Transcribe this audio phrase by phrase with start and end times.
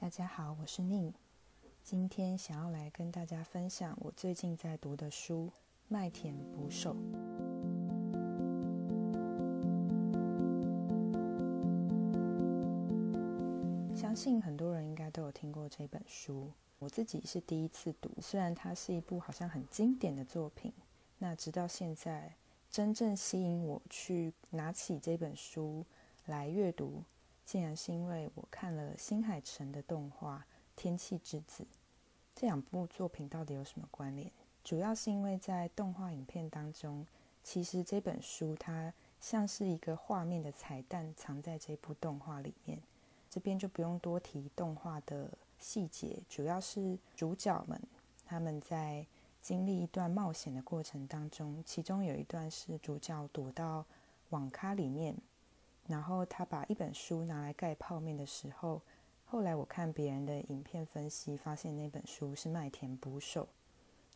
[0.00, 1.12] 大家好，我是宁。
[1.84, 5.48] 今天想要来跟大家分享我最近在读的书
[5.88, 6.96] 《麦田捕手》。
[13.94, 18.10] 相信很多人应该都有听过这本书，我自己是第一次读。
[18.22, 20.72] 虽然它是一部好像很经典的作品，
[21.18, 22.36] 那直到现在，
[22.70, 25.84] 真正吸引我去拿起这本书
[26.24, 27.04] 来阅读。
[27.50, 30.38] 竟然是因为我看了新海诚的动画
[30.76, 31.64] 《天气之子》，
[32.32, 34.30] 这两部作品到底有什么关联？
[34.62, 37.04] 主要是因为在动画影片当中，
[37.42, 42.78] 其实这本书它像是一个画面的彩蛋，藏在这部动画里面。
[43.28, 47.82] 这边就不用多提动画的细节，主要是主角们
[48.24, 49.04] 他们在
[49.42, 53.84] 经历一段冒险的过程当中，其中有一段是主角躲到
[54.28, 55.16] 网咖里面。
[55.90, 58.80] 然后他把一本书拿来盖泡面的时候，
[59.24, 63.42] 后来我看别人的影片分析，发现那本书是《麦田捕手》。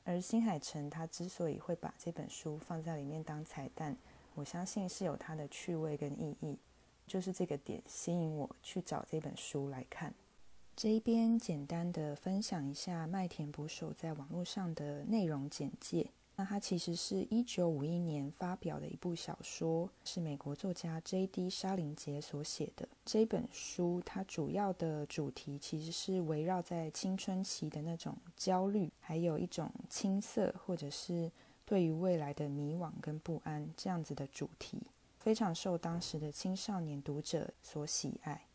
[0.05, 3.97] 而新海诚他之所以会把这本书放在里面当彩蛋，
[4.35, 6.57] 我相信是有它的趣味跟意义，
[7.09, 10.15] 就是这个点吸引我去找这本书来看。
[10.77, 16.11] 这一边简单的分享一下《麦田捕手》在网络上的内容简介。
[16.37, 21.49] 那它其实是一九五一年发表的一部小说，是美国作家 J.D.
[21.49, 22.89] 沙林杰所写的。
[23.05, 31.31] 这本书它主要的主题其实是围绕在青春期的那种焦虑，还有一种青涩，或者是
[31.65, 34.83] 对于未来的迷惘跟不安这样子的主题，
[35.21, 38.47] 非常受当时的青少年读者所喜爱。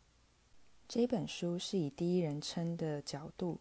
[0.86, 3.58] 这本书是以第一人称的角度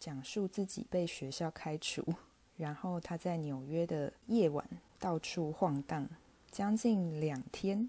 [0.00, 2.04] 讲述自己被学校开除。
[2.58, 6.06] 然后他在纽约的夜晚到处晃荡，
[6.50, 7.88] 将近两天。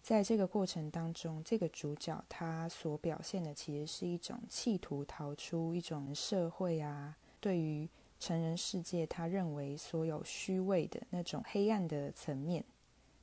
[0.00, 7.88] 在这个过程当中，这个主角他所表现的其实是一种企图逃出一种社会啊，对于
[8.20, 12.64] 成人世界他认为所有虚伪的那种黑暗的层面，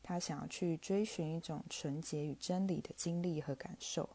[0.04, 4.09] 他想要去追寻一种纯洁与真理的经历和感受。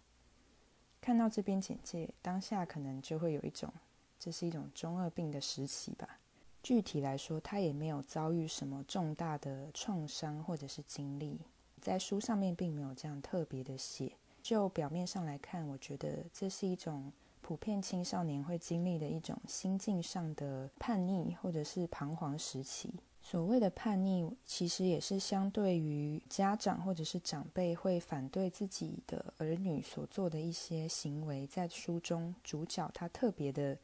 [1.00, 3.72] 看到这边简介，当下可能就会有一种，
[4.18, 6.19] 这是一种中二病的时期吧。
[6.62, 11.40] 具体来说，他也没有遭遇什么重大的创伤或者是经历，
[11.80, 14.12] 在书上面并没有这样特别的写。
[14.42, 17.10] 就表面上来看，我觉得这是一种
[17.40, 22.92] 普遍青少年会经历的一种心境上的叛逆或者是彷徨时期。
[23.22, 31.46] 所谓的叛逆，其实也是相对于家长或者是长辈会反对自己的儿女所做的一些行为。
[31.46, 33.78] 在书中，主角他特别的。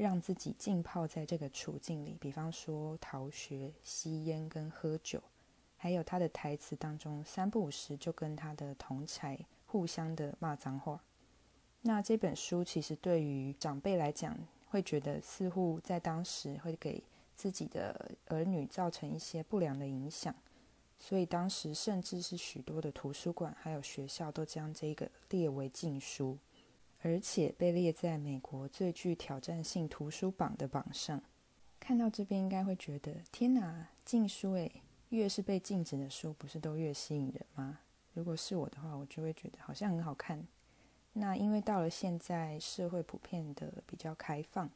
[0.00, 5.22] 让自己浸泡在这个处境里，比方说逃学、吸烟跟喝酒，
[5.76, 11.02] 还有他的台词当中三不五时就跟他的同才互相的骂脏话。
[11.82, 14.34] 那这本书其实对于长辈来讲，
[14.70, 17.02] 会觉得似乎在当时会给
[17.36, 20.34] 自己的儿女造成一些不良的影响，
[20.98, 26.38] 所以当时甚至是许多的图书馆还有学校都将这个列为禁书。
[27.02, 31.22] 而且被列在美国最具挑战性图书榜的榜上。
[31.78, 34.70] 看到这边应该会觉得，天哪，禁书诶，
[35.08, 37.80] 越是被禁止的书，不是都越吸引人吗？
[38.12, 40.46] 如果是我的话，我就会觉得好像很好看。
[41.14, 44.70] 那因为到了现在，社会普遍的比较开放，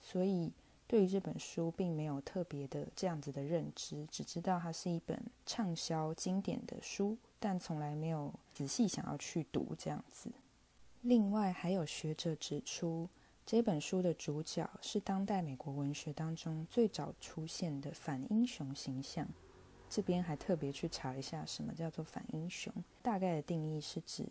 [0.00, 0.52] 所以
[0.86, 10.30] 对于这本书并没有特别的这样子的认知，只知道它是一本畅销经典的书，但从来没有仔细想要去读这样子。
[11.02, 13.08] 另外，还有学者指出，
[13.46, 19.26] 这本书的主角是当代美国文学当中最早出现的反英雄形象。
[19.88, 22.70] 这边还特别去查一下，什么叫做反英雄？
[23.00, 24.28] 大概的定义是指，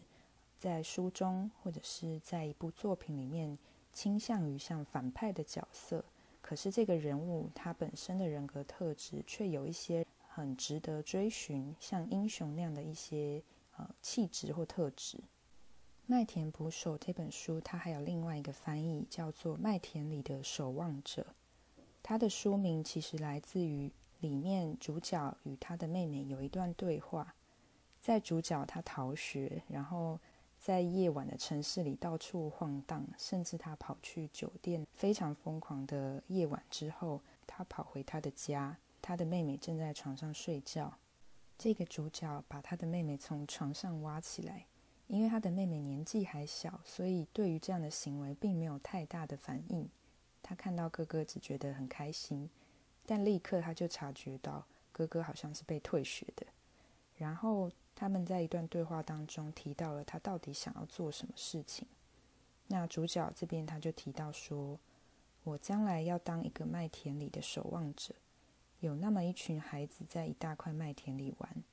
[0.59, 3.57] 在书中或者是在一部作品里面，
[3.91, 6.06] 倾向于像反派的角色，
[6.40, 13.41] 可是这个人物他本身的人格特质却有一些很值得追寻，像英雄那样的一些
[13.75, 15.18] 呃气质或特质。
[16.12, 21.22] 《麦田捕手》这本书，它还有另外一个翻译，叫做《麦田里的守望者》。
[22.01, 27.36] 它的书名其实来自于里面主角与他的妹妹有一段对话。
[28.01, 30.19] 在主角他逃学，然后
[30.57, 40.92] 在夜晚的城市里到处晃荡，甚至他跑去酒店非常疯狂的夜晚之后，他跑回他的家，他的妹妹正在床上睡觉。
[41.56, 44.66] 这个主角把他的妹妹从床上挖起来。
[45.09, 49.89] 因为他的妹妹年纪还小，所以对于这样的行为并没有太大的反应。
[50.44, 52.47] 他看到哥哥只觉得很开心，
[53.07, 56.45] 但立刻他就察觉到哥哥好像是被退学的。
[57.17, 61.88] 然后他们在一段对话当中提到了他到底想要做什么事情。
[62.67, 64.79] 那主角这边他就提到说
[65.44, 68.13] ：“我将来要当一个麦田里的守望者。
[68.79, 71.63] 有那么一群孩子在一大块麦田里玩，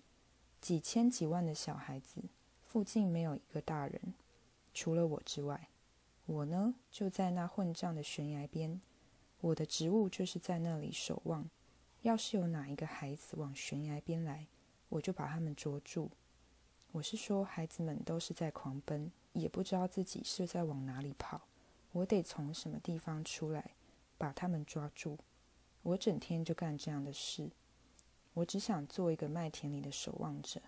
[0.61, 2.23] 几千几万的小孩子，
[2.67, 4.15] 附近没有一个大人，
[4.75, 5.69] 除了我之外。
[6.27, 8.81] 我呢，就在那混账的悬崖边。
[9.41, 11.49] 我的职务就是在那里守望。
[12.03, 14.47] 要是有哪一个孩子往悬崖边来，
[14.89, 16.11] 我就把他们捉住。
[16.93, 21.43] 我是说，孩子们都是在狂奔。”也不知道自己是在往哪里跑，
[21.93, 23.73] 我得从什么地方出来，
[24.17, 25.19] 把他们抓住。
[25.83, 27.51] 我整天就干这样的事。
[28.33, 30.63] 我只想做一个麦田里的守望者。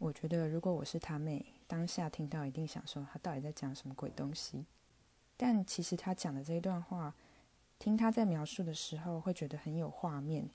[0.00, 4.64] 我觉得，如果我是他妹，当下听到一定想说，他到底在讲什么鬼东西？
[5.36, 7.14] 但其实他讲的这一段话，
[7.78, 10.48] 听他在描述的时候，会觉得很有画面，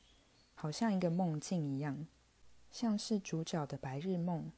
[0.56, 2.08] 好像一个梦境一样，
[2.72, 4.52] 像是主角的白日梦。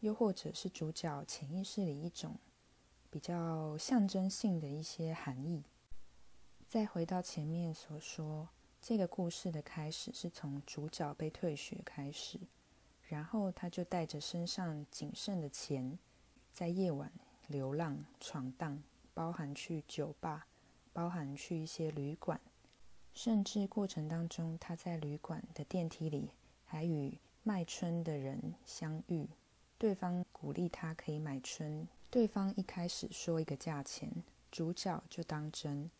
[0.00, 2.38] 又或者是主角潜意识里一种
[3.10, 5.62] 比较象征性的一些含义。
[6.66, 8.48] 再回到前面所说，
[8.80, 12.40] 这个故事的开始是从主角被退学开始，
[13.10, 15.98] 然后他就带着身上仅剩的钱，
[16.52, 17.10] 在夜晚
[17.48, 18.80] 流浪闯荡，
[19.12, 20.46] 包含去酒吧，
[20.92, 22.40] 包含去一些旅馆，
[23.12, 26.30] 甚至过程当中他在旅馆的电梯里
[26.64, 29.28] 还与卖春的人相遇。
[29.76, 34.08] 对方鼓励他可以买春，对方一开始说一个价钱，
[34.52, 35.90] 主角就当真。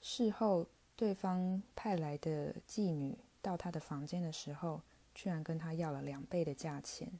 [0.00, 4.80] 事后，对方派来的妓女到他的房间的时候，
[5.14, 7.10] 居然跟他要了两倍的价钱。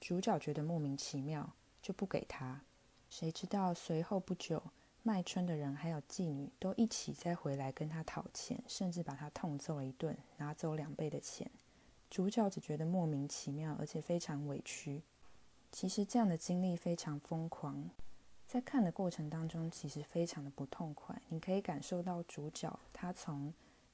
[0.00, 2.62] 主角觉得莫名其妙，就不给他。
[3.08, 4.62] 谁知道随后不久，
[5.02, 11.50] 卖春的人还有妓女都一起再回来跟他讨钱，甚至把他痛揍了一顿，拿走两倍的钱。
[12.10, 15.02] 主角只觉得莫名其妙，而且非常委屈。
[15.72, 17.90] 其实这样的经历非常疯狂，
[18.46, 21.20] 在看的过程当中，其实非常的不痛快。
[21.28, 23.52] 你可以感受到主角他从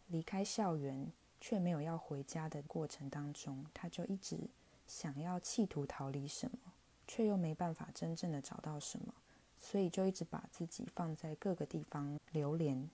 [0.09, 1.11] 离开校园
[1.45, 4.39] 却没有要回家的过程当中，他就一直
[4.87, 6.73] 想要企图逃离什么，
[7.09, 9.13] 却又没办法真正的找到什么，
[9.59, 12.89] 所以就一直把自己放在各个地方流连。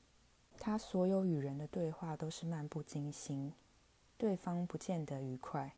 [0.59, 3.53] 他所有与人的对话都是漫不经心，
[4.17, 5.75] 对方不见得愉快。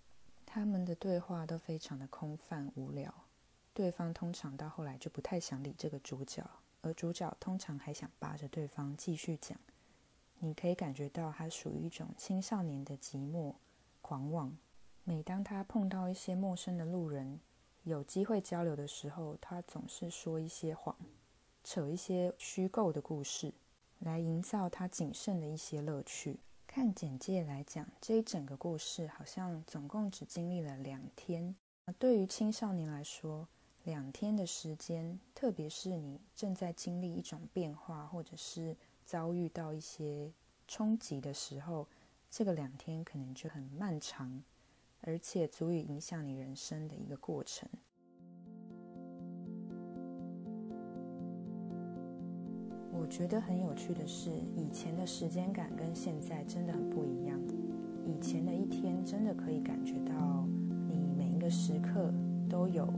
[0.46, 3.12] 他们的对话都非常的空泛无聊，
[3.74, 6.48] 对方通常到后来就不太想理这个主角，
[6.82, 9.58] 而主角通常还想扒着对方继续讲。
[10.42, 13.54] 你可以感觉到他属于一种青少年的寂寞、
[14.00, 14.56] 狂妄。
[15.04, 17.38] 每当他碰到一些陌生的路人，
[17.84, 20.96] 有机会交流的时候，他总是说一些谎，
[21.62, 23.52] 扯一些虚构的故事，
[23.98, 26.40] 来营造他仅剩的一些乐趣。
[26.66, 31.54] 看简介来讲，这一整个故事好像总共只经历了两天。
[31.98, 33.48] 对于青少年来说，
[33.82, 38.76] 两天的时间，特别是你正在经历一种变化，或者是
[39.10, 40.32] 遭遇到一些
[40.68, 41.88] 冲击的时候，
[42.30, 44.40] 这个两天可能就很漫长，
[45.00, 47.68] 而且足以影响你人生的一个过程。
[52.92, 57.36] 我觉得很有趣的是，以前的时间感跟现在真的很不一样。
[58.06, 60.46] 以前的一天真的可以感觉到，
[60.88, 62.14] 你每一个时刻
[62.48, 62.88] 都有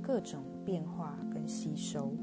[0.00, 2.14] 各种变化跟吸收。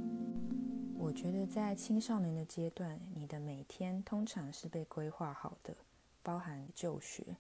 [0.98, 5.76] 我觉得在青少年的阶段，你的每天通常是被规划好的，
[6.24, 7.36] 包含就学，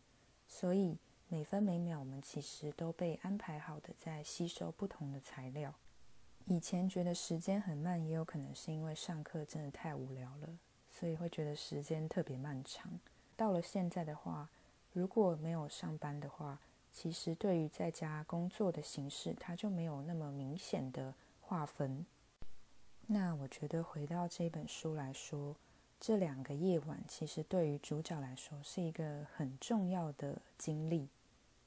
[0.48, 0.98] 所以
[1.30, 5.74] 每分每秒我们其实都被安排好的在吸收不同的材料。
[6.46, 10.50] 以前觉得时间很慢，也有可能是因为上课真的太无聊了，
[10.92, 12.92] 所以会觉得时间特别漫长。
[13.36, 14.48] 到了现在的话，
[14.94, 16.60] 如果没有上班的话，
[16.92, 22.06] 其实对于在家工作的形式，它就没有那么明显的划分。
[23.08, 25.56] 那我觉得回到这本书来说，
[26.00, 31.08] 这两个夜晚其实对于主角来说是一个很重要的经历，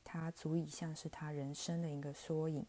[0.03, 2.67] 它足以像是他人生的一个缩影。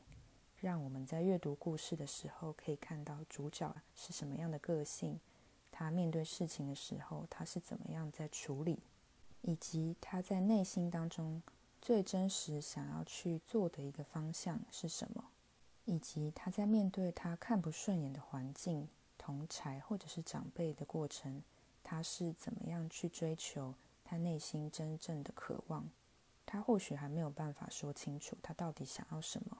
[0.60, 5.20] 让我们在阅读故事的时候，可以看到主角是什么样的个性，
[5.72, 8.80] 他面对事情的时候，他是怎么样在处理，
[9.42, 11.42] 以及他在内心当中
[11.82, 15.32] 最真实想要去做的一个方向是什么，
[15.90, 21.42] 以及他在面对他看不顺眼的环境、同才或者是长辈的过程，
[21.84, 25.90] 他是怎么样去追求他内心真正的渴望。
[26.46, 29.58] 他或许还没有办法说清楚他到底想要什么。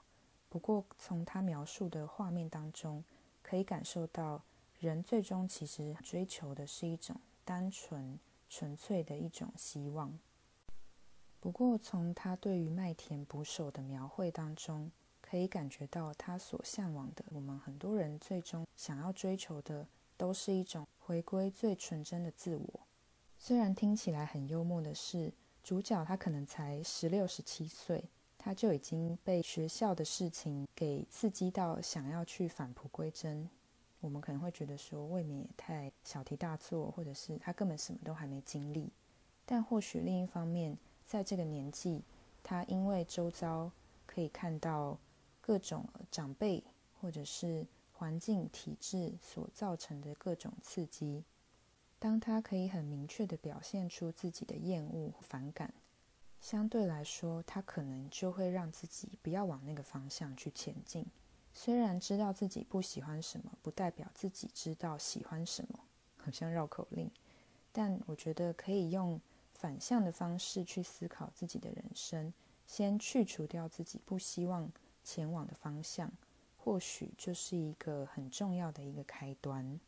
[0.48, 3.02] 不过，从他描述的画面当中，
[3.42, 4.42] 可以感受到
[4.78, 8.18] 人最终其实追求的是一种单纯、
[8.48, 10.16] 纯粹的一种希望。
[11.40, 14.90] 不过，从他对于麦田捕手的描绘当中，
[15.30, 17.24] 可以感觉到他所向往的。
[17.28, 22.80] 我们很多人最终想要追求的，都是一种回归最纯真的自我。
[23.38, 25.32] 虽然听起来很幽默的是，
[25.62, 28.02] 主角他可能才十六、十七岁，
[28.36, 33.48] 他就已经被学校的事情给刺激到，想要去返璞归真。
[34.00, 38.90] 我们可能会觉得说，未免也太小题大做，或者是他根本什么都还没经历。
[39.46, 42.02] 但或许另一方面，在这个年纪，
[42.42, 43.70] 他因为周遭
[44.06, 44.98] 可以看到
[45.50, 46.62] 各种长辈
[47.00, 51.24] 或者是环境体制所造成的各种刺激，
[51.98, 55.74] 当他可以很明确的表现出自己的厌恶、反感，
[56.40, 61.04] 相对来说，他可能就会让自己不要往那个方向去前进。
[61.52, 65.80] 虽然知道自己不喜欢什么，不代表自己知道喜欢什么，
[66.16, 67.10] 好像绕口令。
[67.72, 69.20] 但我觉得可以用
[69.54, 72.32] 反向的方式去思考自己的人生，
[72.68, 74.70] 先去除掉自己不希望
[75.10, 76.12] 前往的方向，
[76.56, 79.80] 或许就是一个很重要的一个开端。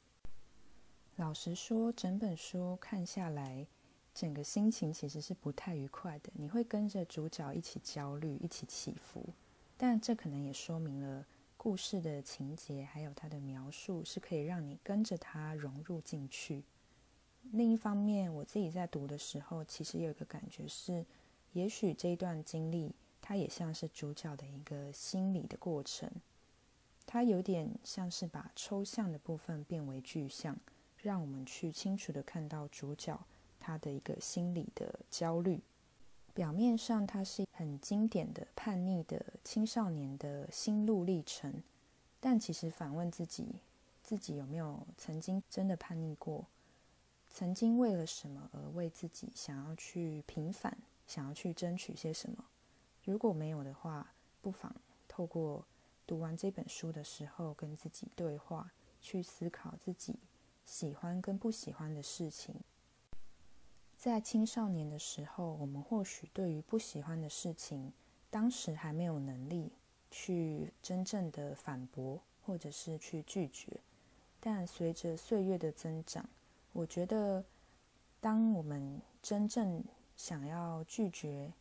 [1.15, 3.65] 老实说，整本书看下来，
[4.13, 6.33] 整个心情其实是不太愉快的。
[6.35, 9.33] 你会跟着主角一起焦虑，一起起伏，
[9.77, 11.25] 但这可能也说明了。
[11.57, 16.65] 故事的情节还有它的描述是可以让你跟着它融入进去。
[17.53, 21.07] 另一方面，我自己在读的时候，其实有一个感觉是，
[21.53, 26.11] 也许这一段经历它也像是主角的一个心理的过程。
[27.07, 30.59] 它有点像是把抽象的部分变为具象，
[30.99, 33.19] 让我们去清楚的看到主角
[33.59, 35.61] 他的一个心理的焦虑。
[36.35, 41.63] 表面上，它是很经典的叛逆的青少年的心路历程，
[42.21, 43.57] 但其实反问自己，
[44.03, 46.47] 自己有没有曾经真的叛逆过？
[47.31, 52.45] 曾经为了什么而为自己想要去平反，想要去争取些什么？
[53.05, 54.75] 如果没有的话，不妨
[55.09, 55.65] 透过
[56.07, 60.17] 读完这本书的时候，跟自己对话，去思考自己
[60.65, 62.55] 喜欢跟不喜欢的事情。
[63.97, 67.93] 在青少年的时候，我们或许对于不喜欢的事情，
[68.31, 69.73] 当时还没有能力
[70.11, 73.81] 去真正的反驳，或者是去拒绝。
[74.41, 76.29] 但随着岁月的增长，
[76.73, 77.45] 我觉得，
[78.21, 79.85] 当我们真正
[80.17, 81.53] 想要拒绝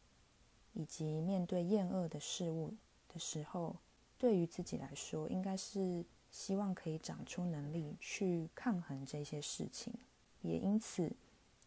[0.74, 2.74] 以及面对厌恶的事物
[3.08, 3.76] 的时候，
[4.18, 9.94] 对于自己来说，应该是希望可以长出能力去抗衡这些事情，
[10.42, 11.12] 也因此。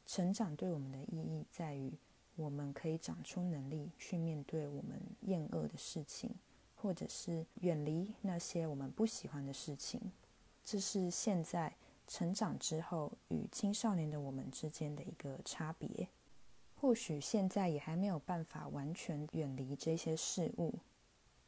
[0.07, 1.91] 成长对我们的意义在于，
[2.37, 6.31] 我们可以长出能力去面对我们厌恶的事情，
[6.77, 9.99] 或者是远离那些我们不喜欢的事情。
[10.63, 11.75] 这是现在
[12.07, 16.07] 成长之后与青少年的我们之间的一个差别。
[16.85, 20.75] 或许现在也还没有办法完全远离这些事物，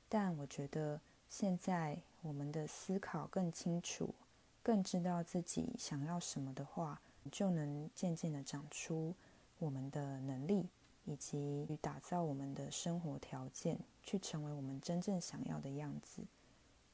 [0.08, 4.14] 但我觉得现在我们的思考更清楚，
[4.62, 6.98] 更知道自己想要什么的话。
[7.30, 9.14] 就能渐渐的长出
[9.58, 10.70] 我们的能力，
[11.04, 16.22] 以及与打造我们的生活条件，去成为我们真正想要的样子。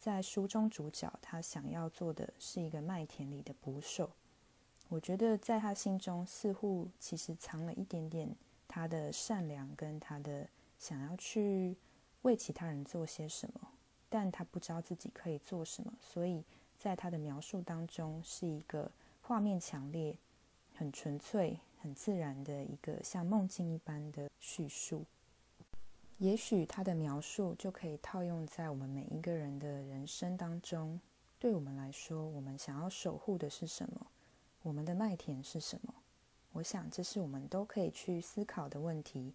[0.01, 4.11] 在书中，主角他想要做的是一个麦田里的捕手。
[4.93, 8.37] 我觉得在他心中，似乎其实藏了一点点
[8.69, 10.47] 他的善良，跟他的
[10.79, 11.75] 想要去
[12.21, 13.73] 为其他人做些什么，
[14.11, 16.45] 但他不知道自己可以做什么，所以
[16.77, 18.93] 在他的描述当中是一个。
[19.25, 20.19] 画面强烈、
[20.75, 25.07] 很纯粹、很自然的一个像梦境一般的叙述，
[26.19, 31.01] 也许他的描述就可以套用在我们每一个人的人生当中。
[31.39, 34.07] 对我们来说，我们想要守护的是什么？
[34.63, 35.93] 我们的麦田是什么？
[36.53, 39.35] 我想这是我们都可以去思考的问题。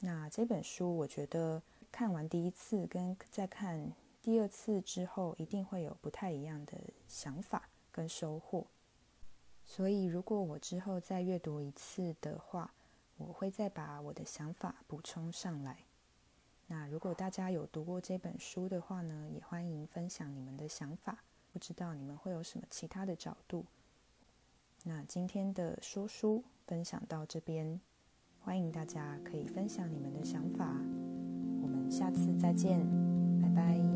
[0.00, 1.62] 那这本书，我觉得
[1.92, 6.72] 看完第一次跟再看第二次之后，一定会有不太一样的
[7.06, 8.66] 想法跟收获。
[9.64, 12.74] 所以，如果我之后再阅读一次的话，
[13.16, 15.84] 我会再把我的想法补充上来。
[16.66, 21.18] 那如果大家有读过这本书的话呢，也欢迎分享你们的想法。
[21.52, 23.64] 不知道你们会有什么其他的角度？
[24.86, 27.80] 那今天的说书分享到这边，
[28.38, 30.76] 欢迎大家可以分享你们的想法。
[31.62, 32.80] 我们下次再见，
[33.40, 33.93] 拜拜。